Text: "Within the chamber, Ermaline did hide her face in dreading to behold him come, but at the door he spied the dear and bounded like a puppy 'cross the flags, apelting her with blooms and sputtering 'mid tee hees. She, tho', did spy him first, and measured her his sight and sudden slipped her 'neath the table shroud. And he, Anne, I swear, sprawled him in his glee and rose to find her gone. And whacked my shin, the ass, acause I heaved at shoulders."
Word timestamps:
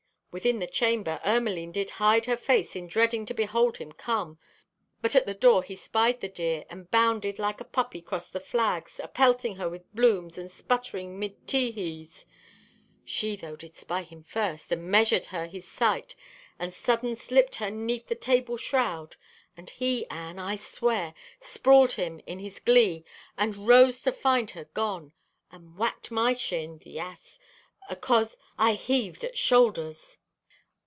"Within 0.33 0.59
the 0.59 0.65
chamber, 0.67 1.19
Ermaline 1.25 1.73
did 1.73 1.89
hide 1.99 2.25
her 2.25 2.37
face 2.37 2.73
in 2.73 2.87
dreading 2.87 3.25
to 3.25 3.33
behold 3.33 3.79
him 3.79 3.91
come, 3.91 4.39
but 5.01 5.13
at 5.13 5.25
the 5.25 5.33
door 5.33 5.61
he 5.61 5.75
spied 5.75 6.21
the 6.21 6.29
dear 6.29 6.63
and 6.69 6.89
bounded 6.89 7.37
like 7.37 7.59
a 7.59 7.65
puppy 7.65 8.01
'cross 8.01 8.29
the 8.29 8.39
flags, 8.39 8.97
apelting 9.03 9.57
her 9.57 9.67
with 9.67 9.93
blooms 9.93 10.37
and 10.37 10.49
sputtering 10.49 11.19
'mid 11.19 11.45
tee 11.49 11.71
hees. 11.71 12.25
She, 13.03 13.35
tho', 13.35 13.57
did 13.57 13.75
spy 13.75 14.03
him 14.03 14.23
first, 14.23 14.71
and 14.71 14.85
measured 14.89 15.25
her 15.25 15.47
his 15.47 15.67
sight 15.67 16.15
and 16.57 16.73
sudden 16.73 17.17
slipped 17.17 17.55
her 17.55 17.69
'neath 17.69 18.07
the 18.07 18.15
table 18.15 18.55
shroud. 18.55 19.17
And 19.57 19.69
he, 19.69 20.07
Anne, 20.09 20.39
I 20.39 20.55
swear, 20.55 21.13
sprawled 21.41 21.91
him 21.91 22.21
in 22.25 22.39
his 22.39 22.61
glee 22.61 23.03
and 23.37 23.67
rose 23.67 24.01
to 24.03 24.13
find 24.13 24.51
her 24.51 24.63
gone. 24.73 25.11
And 25.51 25.77
whacked 25.77 26.09
my 26.09 26.31
shin, 26.33 26.77
the 26.77 26.99
ass, 26.99 27.37
acause 27.89 28.37
I 28.57 28.75
heaved 28.75 29.25
at 29.25 29.37
shoulders." 29.37 30.19